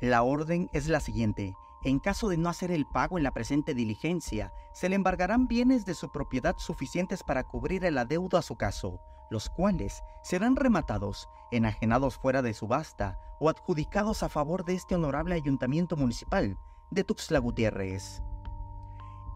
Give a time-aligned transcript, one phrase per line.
[0.00, 1.54] La orden es la siguiente.
[1.84, 5.84] En caso de no hacer el pago en la presente diligencia, se le embargarán bienes
[5.84, 8.98] de su propiedad suficientes para cubrir el adeudo a su caso,
[9.30, 15.34] los cuales serán rematados, enajenados fuera de subasta o adjudicados a favor de este honorable
[15.34, 16.56] ayuntamiento municipal
[16.90, 18.22] de Tuxtla Gutiérrez.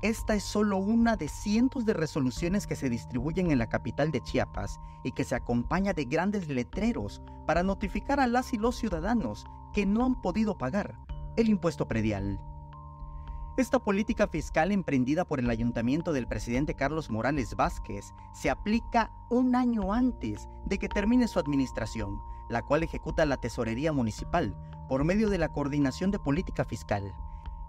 [0.01, 4.23] Esta es solo una de cientos de resoluciones que se distribuyen en la capital de
[4.23, 9.45] Chiapas y que se acompaña de grandes letreros para notificar a las y los ciudadanos
[9.75, 10.97] que no han podido pagar
[11.37, 12.41] el impuesto predial.
[13.57, 19.55] Esta política fiscal emprendida por el ayuntamiento del presidente Carlos Morales Vázquez se aplica un
[19.55, 22.19] año antes de que termine su administración,
[22.49, 24.57] la cual ejecuta la Tesorería Municipal
[24.89, 27.15] por medio de la Coordinación de Política Fiscal.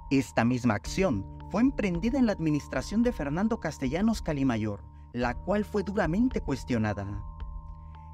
[0.10, 5.84] Esta misma acción fue emprendida en la administración de Fernando Castellanos Calimayor, la cual fue
[5.84, 7.24] duramente cuestionada.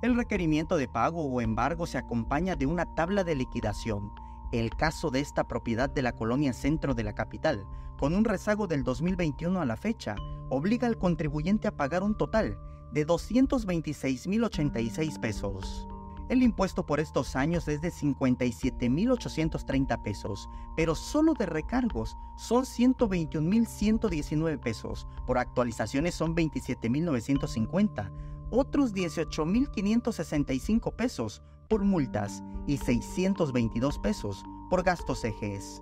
[0.01, 4.11] El requerimiento de pago o embargo se acompaña de una tabla de liquidación.
[4.51, 7.67] El caso de esta propiedad de la colonia centro de la capital,
[7.99, 10.15] con un rezago del 2021 a la fecha,
[10.49, 12.57] obliga al contribuyente a pagar un total
[12.91, 15.87] de 226.086 pesos.
[16.29, 24.59] El impuesto por estos años es de 57.830 pesos, pero solo de recargos son 121.119
[24.59, 28.11] pesos, por actualizaciones son 27.950,
[28.51, 35.81] otros 18.565 pesos por multas y 622 pesos por gastos ejes.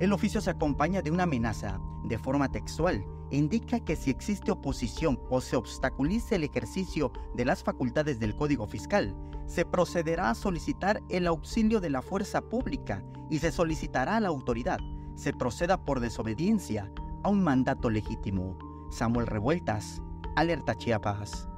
[0.00, 4.50] El oficio se acompaña de una amenaza de forma textual e indica que si existe
[4.50, 10.34] oposición o se obstaculice el ejercicio de las facultades del Código Fiscal, se procederá a
[10.34, 14.78] solicitar el auxilio de la fuerza pública y se solicitará a la autoridad
[15.14, 16.90] se proceda por desobediencia
[17.22, 18.58] a un mandato legítimo.
[18.90, 20.02] Samuel Revueltas,
[20.36, 21.48] Alerta Chiapas.